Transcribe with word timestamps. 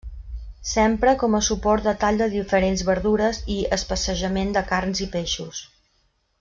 S'empra 0.69 1.11
com 1.23 1.35
a 1.39 1.41
suport 1.47 1.85
de 1.89 1.93
tall 2.05 2.17
de 2.23 2.29
diferents 2.33 2.83
verdures 2.89 3.43
i 3.59 3.61
especejament 3.79 4.59
de 4.59 4.65
carns 4.75 5.07
i 5.09 5.11
peixos. 5.19 5.65